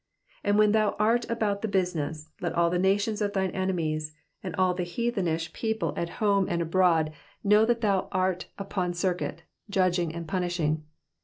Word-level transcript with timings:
And 0.43 0.57
when 0.57 0.71
thou 0.71 0.95
art 0.97 1.29
about 1.29 1.61
the 1.61 1.67
business, 1.67 2.27
let 2.41 2.53
all 2.53 2.71
the 2.71 2.79
nations 2.79 3.21
of 3.21 3.33
thine 3.33 3.51
enemies, 3.51 4.15
and 4.41 4.55
all 4.55 4.73
the 4.73 4.81
Ifeathenish 4.81 5.53
people 5.53 5.93
at 5.95 6.09
home 6.17 6.47
and 6.49 6.59
abroad 6.59 7.13
know 7.43 7.65
that 7.65 7.81
thou 7.81 8.07
art 8.11 8.47
upon 8.57 8.95
circuit, 8.95 9.43
judging 9.69 10.11
and 10.15 10.27
punishing. 10.27 10.85